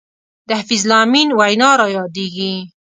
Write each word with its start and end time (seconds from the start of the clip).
د 0.47 0.49
حفیظ 0.59 0.81
الله 0.85 0.99
امین 1.05 1.29
وینا 1.39 1.71
را 1.79 1.87
یادېږي. 1.97 2.53